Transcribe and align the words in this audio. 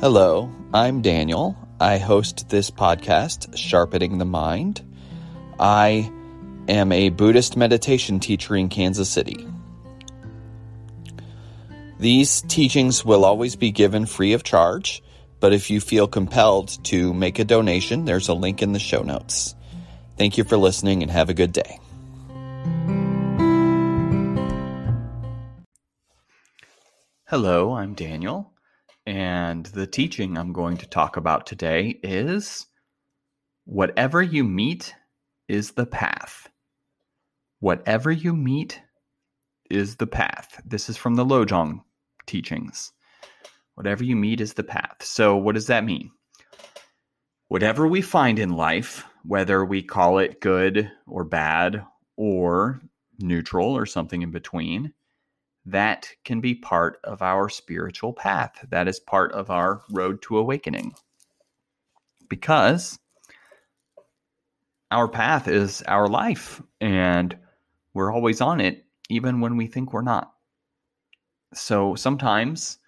Hello, 0.00 0.48
I'm 0.72 1.02
Daniel. 1.02 1.56
I 1.80 1.98
host 1.98 2.48
this 2.50 2.70
podcast, 2.70 3.58
Sharpening 3.58 4.18
the 4.18 4.24
Mind. 4.24 4.80
I 5.58 6.08
am 6.68 6.92
a 6.92 7.08
Buddhist 7.08 7.56
meditation 7.56 8.20
teacher 8.20 8.54
in 8.54 8.68
Kansas 8.68 9.10
City. 9.10 9.44
These 11.98 12.42
teachings 12.42 13.04
will 13.04 13.24
always 13.24 13.56
be 13.56 13.72
given 13.72 14.06
free 14.06 14.34
of 14.34 14.44
charge, 14.44 15.02
but 15.40 15.52
if 15.52 15.68
you 15.68 15.80
feel 15.80 16.06
compelled 16.06 16.78
to 16.84 17.12
make 17.12 17.40
a 17.40 17.44
donation, 17.44 18.04
there's 18.04 18.28
a 18.28 18.34
link 18.34 18.62
in 18.62 18.72
the 18.72 18.78
show 18.78 19.02
notes. 19.02 19.56
Thank 20.16 20.38
you 20.38 20.44
for 20.44 20.56
listening 20.56 21.02
and 21.02 21.10
have 21.10 21.28
a 21.28 21.34
good 21.34 21.52
day. 21.52 21.80
Hello, 27.24 27.74
I'm 27.74 27.94
Daniel, 27.94 28.52
and 29.08 29.64
the 29.64 29.86
teaching 29.86 30.36
I'm 30.36 30.52
going 30.52 30.76
to 30.76 30.86
talk 30.86 31.16
about 31.16 31.46
today 31.46 31.98
is 32.02 32.66
Whatever 33.64 34.22
you 34.22 34.44
meet 34.44 34.94
is 35.46 35.72
the 35.72 35.84
path. 35.84 36.48
Whatever 37.60 38.10
you 38.10 38.34
meet 38.34 38.80
is 39.70 39.96
the 39.96 40.06
path. 40.06 40.60
This 40.64 40.88
is 40.88 40.96
from 40.96 41.16
the 41.16 41.24
Lojong 41.24 41.82
teachings. 42.26 42.92
Whatever 43.74 44.04
you 44.04 44.16
meet 44.16 44.40
is 44.40 44.54
the 44.54 44.62
path. 44.62 45.02
So, 45.02 45.36
what 45.36 45.54
does 45.54 45.66
that 45.66 45.84
mean? 45.84 46.10
Whatever 47.48 47.86
we 47.86 48.00
find 48.00 48.38
in 48.38 48.56
life, 48.56 49.04
whether 49.22 49.62
we 49.64 49.82
call 49.82 50.18
it 50.18 50.40
good 50.40 50.90
or 51.06 51.24
bad 51.24 51.84
or 52.16 52.80
neutral 53.18 53.76
or 53.76 53.84
something 53.84 54.22
in 54.22 54.30
between, 54.30 54.94
that 55.70 56.08
can 56.24 56.40
be 56.40 56.54
part 56.54 56.98
of 57.04 57.20
our 57.20 57.48
spiritual 57.48 58.12
path. 58.12 58.64
That 58.70 58.88
is 58.88 58.98
part 58.98 59.32
of 59.32 59.50
our 59.50 59.82
road 59.90 60.22
to 60.22 60.38
awakening. 60.38 60.94
Because 62.28 62.98
our 64.90 65.08
path 65.08 65.48
is 65.48 65.82
our 65.82 66.08
life 66.08 66.62
and 66.80 67.36
we're 67.94 68.12
always 68.12 68.40
on 68.40 68.60
it, 68.60 68.84
even 69.10 69.40
when 69.40 69.56
we 69.56 69.66
think 69.66 69.92
we're 69.92 70.02
not. 70.02 70.32
So 71.54 71.94
sometimes 71.94 72.78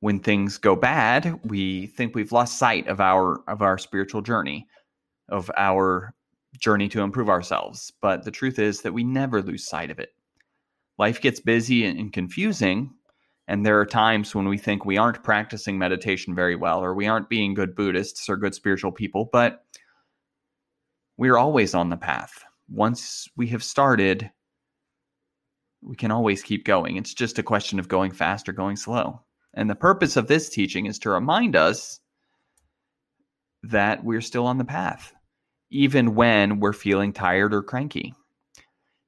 when 0.00 0.20
things 0.20 0.58
go 0.58 0.76
bad, 0.76 1.40
we 1.44 1.86
think 1.86 2.14
we've 2.14 2.32
lost 2.32 2.58
sight 2.58 2.86
of 2.88 3.00
our 3.00 3.42
of 3.48 3.62
our 3.62 3.78
spiritual 3.78 4.20
journey, 4.22 4.66
of 5.28 5.50
our 5.56 6.14
journey 6.58 6.88
to 6.90 7.00
improve 7.00 7.28
ourselves. 7.30 7.92
But 8.00 8.24
the 8.24 8.30
truth 8.30 8.58
is 8.58 8.82
that 8.82 8.92
we 8.92 9.04
never 9.04 9.42
lose 9.42 9.66
sight 9.66 9.90
of 9.90 9.98
it 9.98 10.14
life 10.98 11.20
gets 11.20 11.40
busy 11.40 11.84
and 11.84 12.12
confusing. 12.12 12.94
And 13.46 13.64
there 13.64 13.78
are 13.78 13.86
times 13.86 14.34
when 14.34 14.48
we 14.48 14.56
think 14.56 14.84
we 14.84 14.96
aren't 14.96 15.22
practicing 15.22 15.78
meditation 15.78 16.34
very 16.34 16.56
well, 16.56 16.82
or 16.82 16.94
we 16.94 17.06
aren't 17.06 17.28
being 17.28 17.52
good 17.52 17.74
Buddhists 17.74 18.28
or 18.28 18.36
good 18.36 18.54
spiritual 18.54 18.92
people, 18.92 19.28
but 19.32 19.64
we're 21.16 21.36
always 21.36 21.74
on 21.74 21.90
the 21.90 21.96
path. 21.96 22.42
Once 22.70 23.28
we 23.36 23.46
have 23.48 23.62
started, 23.62 24.30
we 25.82 25.94
can 25.94 26.10
always 26.10 26.42
keep 26.42 26.64
going. 26.64 26.96
It's 26.96 27.12
just 27.12 27.38
a 27.38 27.42
question 27.42 27.78
of 27.78 27.88
going 27.88 28.12
fast 28.12 28.48
or 28.48 28.52
going 28.52 28.76
slow. 28.76 29.20
And 29.52 29.68
the 29.68 29.74
purpose 29.74 30.16
of 30.16 30.26
this 30.26 30.48
teaching 30.48 30.86
is 30.86 30.98
to 31.00 31.10
remind 31.10 31.54
us 31.54 32.00
that 33.62 34.02
we're 34.02 34.22
still 34.22 34.46
on 34.46 34.58
the 34.58 34.64
path, 34.64 35.12
even 35.70 36.14
when 36.14 36.60
we're 36.60 36.72
feeling 36.72 37.12
tired 37.12 37.54
or 37.54 37.62
cranky, 37.62 38.14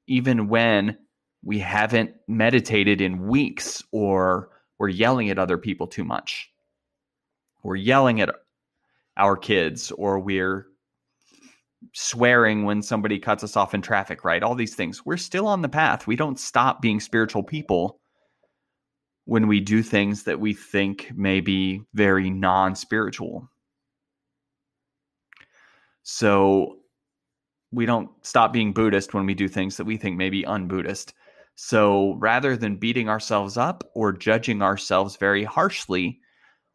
even 0.06 0.48
when 0.48 0.98
we 1.46 1.60
haven't 1.60 2.10
meditated 2.26 3.00
in 3.00 3.28
weeks 3.28 3.80
or 3.92 4.50
we're 4.78 4.88
yelling 4.88 5.30
at 5.30 5.38
other 5.38 5.56
people 5.56 5.86
too 5.86 6.02
much. 6.02 6.50
We're 7.62 7.76
yelling 7.76 8.20
at 8.20 8.34
our 9.16 9.36
kids 9.36 9.92
or 9.92 10.18
we're 10.18 10.66
swearing 11.92 12.64
when 12.64 12.82
somebody 12.82 13.20
cuts 13.20 13.44
us 13.44 13.56
off 13.56 13.74
in 13.74 13.80
traffic, 13.80 14.24
right? 14.24 14.42
All 14.42 14.56
these 14.56 14.74
things. 14.74 15.06
We're 15.06 15.16
still 15.16 15.46
on 15.46 15.62
the 15.62 15.68
path. 15.68 16.08
We 16.08 16.16
don't 16.16 16.38
stop 16.40 16.82
being 16.82 16.98
spiritual 16.98 17.44
people 17.44 18.00
when 19.26 19.46
we 19.46 19.60
do 19.60 19.84
things 19.84 20.24
that 20.24 20.40
we 20.40 20.52
think 20.52 21.12
may 21.14 21.40
be 21.40 21.80
very 21.94 22.28
non 22.28 22.74
spiritual. 22.74 23.48
So 26.02 26.78
we 27.70 27.86
don't 27.86 28.10
stop 28.22 28.52
being 28.52 28.72
Buddhist 28.72 29.14
when 29.14 29.26
we 29.26 29.34
do 29.34 29.46
things 29.46 29.76
that 29.76 29.84
we 29.84 29.96
think 29.96 30.16
may 30.16 30.28
be 30.28 30.44
un 30.44 30.66
Buddhist. 30.66 31.14
So 31.56 32.16
rather 32.18 32.54
than 32.54 32.76
beating 32.76 33.08
ourselves 33.08 33.56
up 33.56 33.82
or 33.94 34.12
judging 34.12 34.60
ourselves 34.60 35.16
very 35.16 35.42
harshly 35.42 36.20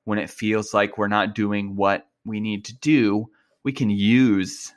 when 0.05 0.17
it 0.17 0.29
feels 0.29 0.73
like 0.73 0.97
we're 0.97 1.07
not 1.07 1.35
doing 1.35 1.75
what 1.75 2.07
we 2.25 2.39
need 2.39 2.65
to 2.65 2.75
do, 2.75 3.29
we 3.63 3.71
can 3.71 3.89
use 3.89 4.73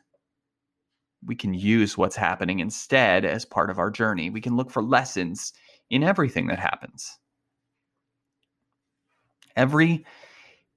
we 1.26 1.34
can 1.34 1.54
use 1.54 1.96
what's 1.96 2.16
happening 2.16 2.60
instead 2.60 3.24
as 3.24 3.46
part 3.46 3.70
of 3.70 3.78
our 3.78 3.90
journey. 3.90 4.28
We 4.28 4.42
can 4.42 4.56
look 4.56 4.70
for 4.70 4.82
lessons 4.82 5.54
in 5.88 6.02
everything 6.02 6.48
that 6.48 6.58
happens. 6.58 7.18
Every 9.56 10.04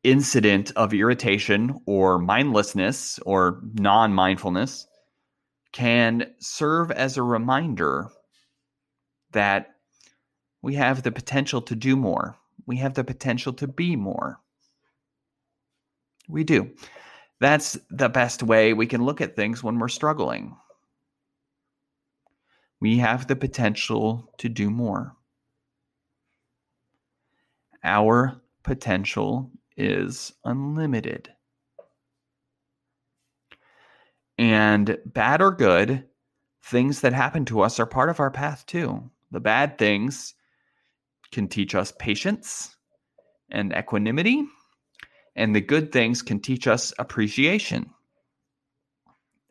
incident 0.03 0.71
of 0.77 0.94
irritation 0.94 1.77
or 1.85 2.17
mindlessness 2.17 3.19
or 3.25 3.59
non 3.73 4.13
mindfulness 4.13 4.88
can 5.73 6.33
serve 6.39 6.91
as 6.91 7.17
a 7.17 7.23
reminder 7.23 8.09
that 9.38 9.75
we 10.64 10.74
have 10.74 11.03
the 11.03 11.12
potential 11.12 11.62
to 11.62 11.75
do 11.75 11.96
more. 11.96 12.36
We 12.66 12.78
have 12.78 12.96
the 12.96 13.03
potential 13.03 13.53
to 13.53 13.68
be 13.68 13.96
more. 13.96 14.40
We 16.28 16.44
do. 16.44 16.72
That's 17.40 17.78
the 17.92 18.09
best 18.09 18.42
way 18.42 18.74
we 18.74 18.88
can 18.88 19.06
look 19.06 19.22
at 19.22 19.36
things 19.36 19.64
when 19.64 19.78
we're 19.78 19.90
struggling. 19.90 20.58
We 22.81 22.98
have 22.98 23.28
the 23.28 23.36
potential 23.36 24.34
to 24.40 24.50
do 24.50 24.72
more. 24.72 25.16
Our 27.84 28.42
potential 28.64 29.52
is 29.78 30.34
unlimited. 30.44 31.30
And 34.40 34.98
bad 35.06 35.44
or 35.44 35.52
good, 35.52 36.06
things 36.64 37.02
that 37.02 37.14
happen 37.14 37.46
to 37.46 37.62
us 37.62 37.80
are 37.80 37.86
part 37.86 38.09
of 38.09 38.19
our 38.19 38.31
path 38.31 38.66
too. 38.66 39.12
The 39.31 39.39
bad 39.39 39.77
things 39.77 40.33
can 41.31 41.47
teach 41.47 41.75
us 41.75 41.93
patience 41.99 42.75
and 43.51 43.73
equanimity, 43.73 44.45
and 45.35 45.55
the 45.55 45.61
good 45.61 45.91
things 45.91 46.21
can 46.21 46.39
teach 46.39 46.67
us 46.67 46.93
appreciation. 46.97 47.89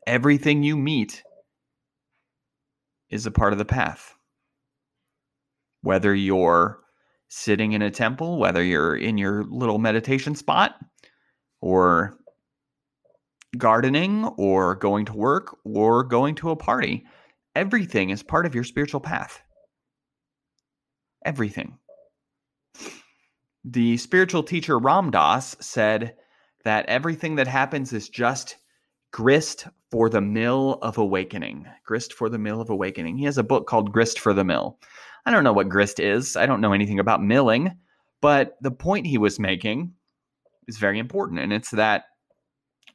Everything 0.06 0.62
you 0.62 0.76
meet 0.76 1.22
is 3.10 3.26
a 3.26 3.30
part 3.30 3.52
of 3.52 3.58
the 3.58 3.64
path. 3.64 4.14
Whether 5.82 6.14
you're 6.14 6.80
sitting 7.28 7.72
in 7.72 7.82
a 7.82 7.90
temple, 7.90 8.38
whether 8.38 8.62
you're 8.62 8.96
in 8.96 9.18
your 9.18 9.44
little 9.44 9.78
meditation 9.78 10.34
spot, 10.34 10.76
or 11.60 12.16
gardening, 13.58 14.24
or 14.36 14.74
going 14.74 15.04
to 15.06 15.12
work, 15.12 15.56
or 15.64 16.02
going 16.02 16.34
to 16.36 16.50
a 16.50 16.56
party, 16.56 17.04
everything 17.54 18.10
is 18.10 18.22
part 18.22 18.46
of 18.46 18.54
your 18.54 18.64
spiritual 18.64 19.00
path 19.00 19.42
everything. 21.26 21.78
The 23.64 23.96
spiritual 23.96 24.44
teacher 24.44 24.78
Ram 24.78 25.10
Dass 25.10 25.56
said 25.60 26.14
that 26.64 26.86
everything 26.86 27.36
that 27.36 27.48
happens 27.48 27.92
is 27.92 28.08
just 28.08 28.56
grist 29.12 29.66
for 29.90 30.08
the 30.08 30.20
mill 30.20 30.78
of 30.82 30.98
awakening. 30.98 31.66
Grist 31.84 32.12
for 32.12 32.28
the 32.28 32.38
mill 32.38 32.60
of 32.60 32.70
awakening. 32.70 33.16
He 33.18 33.24
has 33.24 33.38
a 33.38 33.42
book 33.42 33.66
called 33.66 33.92
Grist 33.92 34.20
for 34.20 34.32
the 34.32 34.44
Mill. 34.44 34.78
I 35.24 35.30
don't 35.30 35.44
know 35.44 35.52
what 35.52 35.68
grist 35.68 35.98
is. 35.98 36.36
I 36.36 36.46
don't 36.46 36.60
know 36.60 36.72
anything 36.72 37.00
about 37.00 37.22
milling, 37.22 37.76
but 38.20 38.56
the 38.60 38.70
point 38.70 39.06
he 39.06 39.18
was 39.18 39.40
making 39.40 39.92
is 40.68 40.78
very 40.78 40.98
important. 40.98 41.40
And 41.40 41.52
it's 41.52 41.70
that 41.72 42.04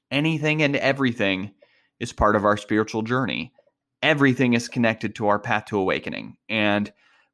anything 0.09 0.61
and 0.61 0.75
everything 0.77 1.51
is 1.99 2.13
part 2.13 2.35
of 2.35 2.45
our 2.45 2.57
spiritual 2.57 3.01
journey. 3.01 3.51
Everything 4.01 4.53
is 4.53 4.69
connected 4.69 5.15
to 5.15 5.27
our 5.27 5.39
path 5.39 5.65
to 5.65 5.77
awakening. 5.77 6.37
And 6.47 6.91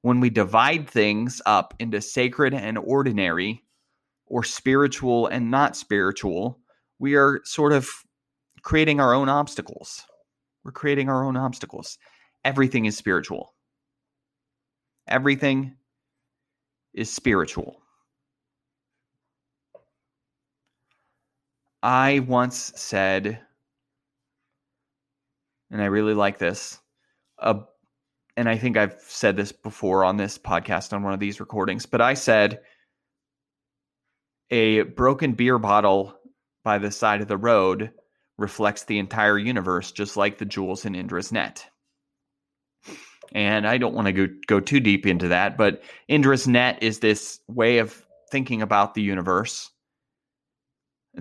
when 0.07 0.21
we 0.21 0.30
divide 0.30 0.89
things 0.89 1.42
up 1.45 1.74
into 1.80 2.00
sacred 2.00 2.54
and 2.54 2.77
ordinary 2.77 3.62
or 4.25 4.42
spiritual 4.42 5.27
and 5.27 5.51
not 5.51 5.75
spiritual, 5.75 6.62
we 6.98 7.15
are 7.15 7.42
sort 7.44 7.74
of 7.74 7.89
creating 8.62 9.01
our 9.01 9.13
own 9.13 9.27
obstacles. 9.27 10.04
We're 10.63 10.71
creating 10.71 11.09
our 11.09 11.25
own 11.25 11.36
obstacles. 11.36 11.98
Everything 12.45 12.86
is 12.86 12.95
spiritual. 12.95 13.54
Everything 15.09 15.75
is 16.94 17.12
spiritual. 17.12 17.81
I 21.83 22.19
once 22.19 22.71
said, 22.77 23.42
and 25.69 25.81
I 25.81 25.88
really 25.88 26.13
like 26.13 26.38
this, 26.38 26.80
a 27.39 27.60
and 28.38 28.48
I 28.48 28.56
think 28.56 28.78
I've 28.78 28.95
said 29.00 29.36
this 29.36 29.51
before 29.51 30.06
on 30.06 30.18
this 30.18 30.38
podcast 30.38 30.94
on 30.94 31.01
one 31.01 31.13
of 31.13 31.19
these 31.19 31.39
recordings, 31.39 31.88
but 31.88 32.01
I 32.01 32.13
said 32.13 32.62
a 34.51 34.84
broken 34.84 35.34
beer 35.34 35.57
bottle 35.57 36.16
by 36.63 36.78
the 36.78 36.92
side 36.92 37.22
of 37.22 37.28
the 37.28 37.36
road 37.36 37.92
reflects 38.38 38.84
the 38.84 39.00
entire 39.00 39.39
universe, 39.39 39.92
just 39.92 40.16
like 40.16 40.38
the 40.38 40.45
jewels 40.45 40.86
in 40.86 40.94
Indra's 40.94 41.31
net. 41.31 41.66
And 43.34 43.68
I 43.68 43.80
don't 43.80 43.95
want 43.95 44.06
to 44.06 44.13
go, 44.13 44.28
go 44.45 44.60
too 44.60 44.80
deep 44.80 45.07
into 45.07 45.30
that, 45.30 45.57
but 45.57 45.81
Indra's 46.07 46.48
net 46.48 46.81
is 46.84 47.00
this 47.00 47.39
way 47.48 47.80
of 47.80 48.06
thinking 48.31 48.62
about 48.62 48.94
the 48.94 49.01
universe, 49.01 49.72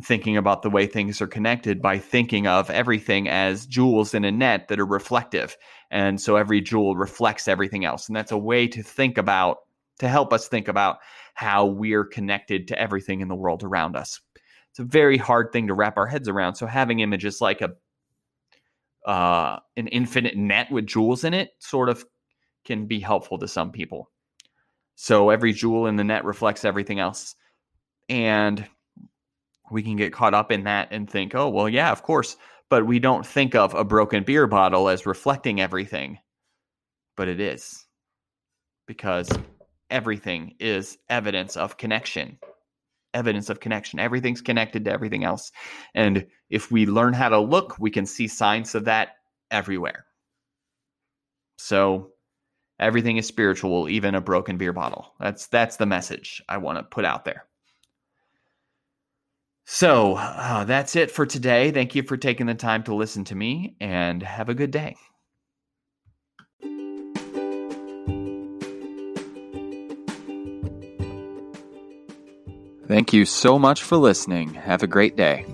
thinking 0.03 0.37
about 0.37 0.63
the 0.63 0.71
way 0.71 0.87
things 0.87 1.21
are 1.21 1.27
connected 1.27 1.81
by 1.81 1.99
thinking 1.99 2.47
of 2.47 2.69
everything 2.71 3.29
as 3.29 3.67
jewels 3.67 4.15
in 4.15 4.25
a 4.25 4.33
net 4.33 4.69
that 4.69 4.81
are 4.81 4.87
reflective. 4.87 5.57
And 5.91 6.21
so 6.21 6.37
every 6.37 6.61
jewel 6.61 6.97
reflects 6.97 7.49
everything 7.49 7.85
else. 7.85 8.09
And 8.09 8.17
that's 8.17 8.33
a 8.33 8.39
way 8.39 8.69
to 8.69 8.83
think 8.83 9.17
about, 9.17 9.59
to 10.01 10.09
help 10.09 10.33
us 10.33 10.49
think 10.49 10.69
about 10.69 10.99
how 11.35 11.67
we're 11.67 12.05
connected 12.05 12.69
to 12.69 12.79
everything 12.79 13.21
in 13.21 13.29
the 13.29 13.35
world 13.35 13.63
around 13.63 13.97
us. 13.97 14.21
It's 14.71 14.81
a 14.81 14.85
very 14.85 15.17
hard 15.17 15.53
thing 15.53 15.69
to 15.69 15.75
wrap 15.75 15.97
our 15.97 16.07
heads 16.07 16.29
around. 16.29 16.57
So 16.57 16.67
having 16.67 17.01
images 17.01 17.41
like 17.41 17.63
a 17.63 17.71
uh, 19.07 19.61
an 19.77 19.87
infinite 19.89 20.37
net 20.37 20.71
with 20.71 20.87
jewels 20.87 21.23
in 21.23 21.33
it 21.33 21.51
sort 21.61 21.89
of 21.89 22.05
can 22.65 22.87
be 22.87 22.99
helpful 22.99 23.39
to 23.39 23.47
some 23.47 23.71
people. 23.71 24.11
So 24.97 25.31
every 25.31 25.53
jewel 25.53 25.87
in 25.87 25.97
the 25.97 26.05
net 26.05 26.25
reflects 26.25 26.65
everything 26.65 26.99
else. 26.99 27.37
And 28.09 28.67
we 29.71 29.83
can 29.83 29.97
get 29.97 30.13
caught 30.13 30.35
up 30.35 30.53
in 30.53 30.65
that 30.65 30.89
and 30.91 31.09
think, 31.09 31.35
oh, 31.35 31.49
well, 31.49 31.69
yeah, 31.69 31.93
of 31.93 32.03
course. 32.03 32.37
But 32.69 32.87
we 32.87 32.99
don't 32.99 33.27
think 33.27 33.55
of 33.55 33.75
a 33.75 33.85
broken 33.85 34.25
beer 34.25 34.47
bottle 34.47 34.89
as 34.89 35.07
reflecting 35.07 35.61
everything. 35.61 36.19
But 37.17 37.29
it 37.29 37.41
is. 37.41 37.85
Because 38.87 39.29
everything 39.91 40.55
is 40.59 40.99
evidence 41.09 41.57
of 41.57 41.77
connection 41.77 42.39
evidence 43.17 43.49
of 43.49 43.61
connection. 43.61 43.99
Everything's 43.99 44.43
connected 44.43 44.85
to 44.85 44.93
everything 44.93 45.25
else. 45.25 45.51
And 45.95 46.27
if 46.51 46.71
we 46.71 46.87
learn 46.87 47.15
how 47.15 47.31
to 47.31 47.41
look, 47.41 47.77
we 47.79 47.91
can 47.91 48.07
see 48.07 48.29
signs 48.29 48.75
of 48.75 48.85
that 48.85 49.17
everywhere. 49.51 50.05
So 51.59 52.11
everything 52.79 53.17
is 53.17 53.27
spiritual, 53.27 53.89
even 53.89 54.15
a 54.15 54.21
broken 54.21 54.59
beer 54.59 54.75
bottle. 54.75 55.15
That's 55.19 55.47
that's 55.47 55.77
the 55.77 55.87
message 55.87 56.43
I 56.49 56.59
want 56.59 56.79
to 56.79 56.85
put 56.85 57.05
out 57.05 57.25
there. 57.25 57.47
So 59.69 60.15
uh, 60.15 60.65
that's 60.65 60.95
it 60.95 61.11
for 61.11 61.27
today. 61.27 61.73
Thank 61.73 61.97
you 61.97 62.05
for 62.05 62.17
taking 62.17 62.47
the 62.47 62.55
time 62.55 62.85
to 62.85 62.95
listen 62.95 63.25
to 63.25 63.35
me 63.35 63.77
and 63.81 64.23
have 64.23 64.49
a 64.49 64.55
good 64.55 64.71
day. 64.71 64.97
Thank 72.87 73.13
you 73.13 73.25
so 73.25 73.59
much 73.59 73.83
for 73.83 73.97
listening. 73.97 74.55
Have 74.55 74.85
a 74.85 74.87
great 74.87 75.17
day. 75.17 75.45